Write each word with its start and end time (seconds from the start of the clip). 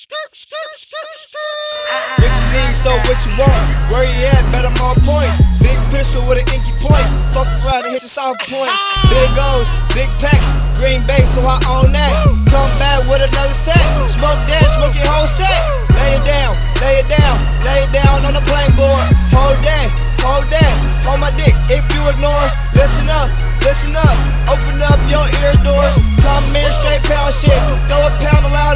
Skirt, 0.00 0.32
skirt, 0.32 0.72
skirt, 0.80 1.12
ah, 1.12 1.28
skirt. 1.28 2.24
What 2.24 2.32
you 2.32 2.46
need, 2.56 2.72
so 2.72 2.88
what 3.04 3.20
you 3.20 3.36
want? 3.36 3.64
Where 3.92 4.00
you 4.08 4.32
at? 4.32 4.48
Bet 4.48 4.64
I'm 4.64 4.72
on 4.80 4.96
point. 5.04 5.28
Big 5.60 5.76
pistol 5.92 6.24
with 6.24 6.40
an 6.40 6.48
inky 6.48 6.72
point. 6.80 7.04
Fuck 7.36 7.44
around 7.60 7.84
and 7.84 7.92
hit 7.92 8.00
your 8.00 8.08
soft 8.08 8.40
point. 8.48 8.72
Big 9.12 9.28
goals, 9.36 9.68
big 9.92 10.08
packs, 10.24 10.48
Green 10.80 11.04
Bay, 11.04 11.20
so 11.28 11.44
I 11.44 11.60
own 11.68 11.92
that. 11.92 12.12
Come 12.48 12.72
back 12.80 13.04
with 13.12 13.20
another 13.20 13.52
set. 13.52 13.76
Smoke 14.08 14.40
that, 14.48 14.64
smoke 14.72 14.96
your 14.96 15.04
whole 15.04 15.28
set. 15.28 15.52
Lay 15.92 16.16
it 16.16 16.24
down, 16.24 16.56
lay 16.80 17.04
it 17.04 17.08
down, 17.12 17.36
lay 17.60 17.84
it 17.84 17.92
down 17.92 18.24
on 18.24 18.32
the 18.32 18.44
playing 18.48 18.72
board. 18.80 19.04
Hold 19.36 19.60
that, 19.68 19.88
hold 20.24 20.48
that, 20.48 20.74
hold 21.04 21.20
my 21.20 21.28
dick 21.36 21.52
if 21.68 21.84
you 21.92 22.00
ignore. 22.08 22.48
Listen 22.72 23.04
up, 23.20 23.28
listen 23.60 23.92
up, 23.92 24.16
open 24.48 24.80
up 24.80 24.96
your 25.12 25.28
ear 25.44 25.52
doors. 25.60 26.00
Come 26.24 26.56
in 26.56 26.72
straight 26.72 27.04
pound 27.04 27.36
shit, 27.36 27.52
throw 27.92 28.00
a 28.00 28.10
pound 28.24 28.48
loud 28.48 28.69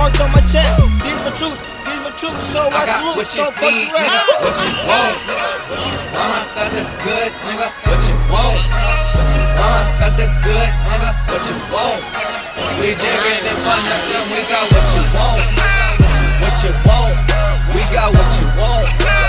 marked 0.00 0.20
on 0.24 0.32
my 0.32 0.40
check. 0.48 0.64
These 1.04 1.20
my 1.20 1.32
troops, 1.36 1.60
these 1.84 2.00
my 2.00 2.12
troops, 2.16 2.40
so 2.40 2.64
I, 2.72 2.72
I 2.72 2.84
salute. 2.88 3.28
So 3.28 3.44
you 3.44 3.52
fuck 3.52 3.68
the 3.68 3.92
rest. 3.92 4.16
nigga. 4.16 4.32
What 4.40 4.56
you 4.64 4.72
want? 4.88 5.16
What 5.68 5.82
you 5.84 6.00
want? 6.16 6.44
Got 6.56 6.68
the 6.72 6.84
goods, 7.04 7.36
nigga. 7.44 7.68
What 7.84 8.00
you 8.08 8.16
want? 8.32 8.64
What 9.12 9.28
you 9.36 9.44
want? 9.60 9.84
Got 10.00 10.12
the 10.16 10.26
goods, 10.40 10.76
nigga. 10.88 11.10
What 11.28 11.44
you 11.44 11.56
want? 11.68 12.02
We 12.80 12.96
jigging 12.96 13.44
and 13.44 13.60
nothing. 13.60 14.24
We 14.32 14.40
got 14.48 14.64
what 14.72 14.86
you 14.96 15.04
want. 15.12 15.44
What 16.40 16.56
you 16.64 16.72
want? 16.88 17.14
We 17.76 17.82
got 17.92 18.08
what 18.08 18.30
you 18.40 18.48
want. 18.56 19.19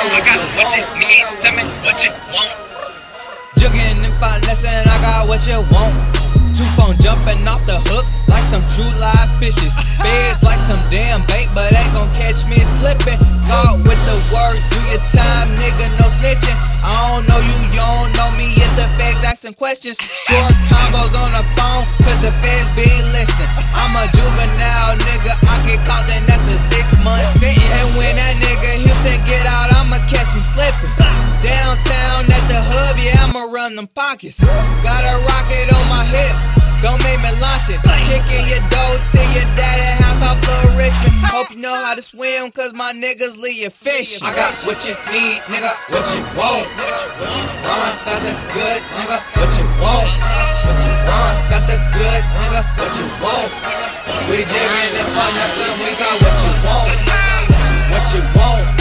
I 0.00 0.24
got 0.24 0.40
what 0.56 0.64
you 0.72 0.80
want. 0.80 0.96
need, 0.96 1.28
tell 1.44 1.52
me 1.52 1.64
what 1.84 2.00
you 2.00 2.08
want. 2.32 2.48
Jugging 3.60 4.00
and 4.00 4.16
finessing, 4.16 4.72
I 4.88 4.96
got 5.04 5.28
what 5.28 5.44
you 5.44 5.60
want. 5.68 5.92
Two 6.56 6.64
phone 6.72 6.96
jumping 7.04 7.44
off 7.44 7.68
the 7.68 7.76
hook 7.84 8.08
like 8.24 8.40
some 8.48 8.64
true 8.72 8.88
live 8.96 9.28
fishes. 9.36 9.76
Feds 10.00 10.40
like 10.40 10.56
some 10.56 10.80
damn 10.88 11.20
bait, 11.28 11.52
but 11.52 11.68
ain't 11.76 11.92
gon' 11.92 12.08
catch 12.16 12.48
me 12.48 12.56
slipping. 12.64 13.20
Caught 13.44 13.84
with 13.84 14.00
the 14.08 14.16
word, 14.32 14.56
do 14.72 14.80
your 14.88 15.04
time, 15.12 15.52
nigga, 15.60 15.92
no 16.00 16.08
snitching. 16.08 16.56
I 16.80 16.96
don't 17.12 17.28
know 17.28 17.36
you, 17.36 17.58
you 17.68 17.84
don't 17.84 18.08
know 18.16 18.30
me. 18.40 18.56
If 18.56 18.72
the 18.80 18.88
feds 18.96 19.20
asking 19.20 19.60
questions, 19.60 20.00
short 20.32 20.56
combos 20.72 21.12
on 21.12 21.36
the 21.36 21.44
phone, 21.60 21.84
cause 22.08 22.24
the 22.24 22.32
feds 22.40 22.72
be 22.72 22.88
listening. 23.12 23.52
I'm 23.76 23.92
a 24.00 24.08
I'ma 33.70 33.82
them 33.82 33.88
pockets. 33.94 34.42
Got 34.82 35.06
a 35.06 35.14
rocket 35.22 35.70
on 35.70 35.86
my 35.86 36.02
hip, 36.02 36.34
don't 36.82 36.98
make 37.06 37.22
me 37.22 37.30
launch 37.38 37.70
it. 37.70 37.78
Kicking 38.10 38.50
your 38.50 38.58
dough 38.66 38.98
to 39.14 39.22
your 39.30 39.46
daddy 39.54 40.02
house 40.02 40.22
off 40.26 40.42
of 40.42 40.74
Richmond. 40.74 41.14
Hope 41.30 41.50
you 41.54 41.62
know 41.62 41.74
how 41.74 41.94
to 41.94 42.02
swim, 42.02 42.50
cause 42.50 42.74
my 42.74 42.92
niggas 42.92 43.38
leave 43.38 43.62
you 43.62 43.70
fish. 43.70 44.18
I 44.22 44.34
got 44.34 44.58
what 44.66 44.82
you 44.82 44.94
need, 45.14 45.38
nigga, 45.46 45.70
what 45.94 46.02
you 46.10 46.22
want. 46.34 46.66
What 47.22 47.30
you 47.30 47.46
got 47.62 48.18
the 48.26 48.34
goods, 48.50 48.86
nigga, 48.90 49.18
what 49.38 49.50
you 49.54 49.66
want. 49.78 50.10
What 50.66 50.78
you 50.82 50.94
want, 51.06 51.36
got 51.54 51.62
the 51.70 51.78
goods, 51.94 52.26
nigga, 52.42 52.66
what 52.74 52.92
you 52.98 53.06
want. 53.22 53.52
We 54.26 54.42
jigging 54.50 54.98
and 54.98 55.10
finessing, 55.14 55.74
we 55.78 55.90
got 55.94 56.16
what 56.18 56.36
you 56.42 56.52
want. 56.66 56.90
What 57.90 58.06
you 58.14 58.22
want, 58.34 58.79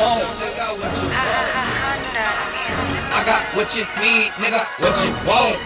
want. 0.00 0.24
I 3.10 3.20
got 3.26 3.42
what 3.52 3.68
you 3.76 3.84
need, 4.00 4.32
nigga. 4.40 4.64
What 4.80 4.96
you 5.04 5.12
want? 5.28 5.56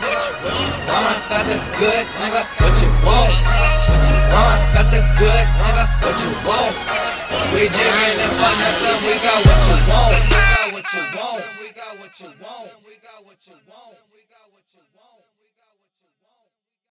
What 0.42 0.58
you 0.58 0.72
want? 0.90 1.18
Got 1.30 1.44
the 1.46 1.58
goods, 1.78 2.10
nigga. 2.18 2.42
What 2.58 2.74
you 2.82 2.90
want? 3.06 3.34
What 3.86 4.02
you 4.10 4.18
want? 4.34 4.58
Got 4.74 4.86
the 4.90 5.00
goods, 5.18 5.52
nigga. 5.62 5.84
What 6.02 6.16
you 6.18 6.32
want? 6.42 6.74
We 7.54 7.70
just 7.70 7.78
jigging 7.78 8.18
and 8.18 8.34
finessing, 8.42 8.98
we 9.06 9.14
got 9.22 9.38
what 9.46 9.60
you 9.70 9.76
want. 9.86 10.18
We 10.18 10.30
got 10.34 10.66
what 10.74 10.86
you 10.90 11.02
want. 11.14 11.44
We 11.60 11.68
got 11.70 11.92
what 12.02 12.14
you 12.18 12.30
want. 12.42 12.70
We 12.82 12.94
got 12.98 13.20
what 13.22 13.38
you 13.46 13.56
want. 13.78 13.94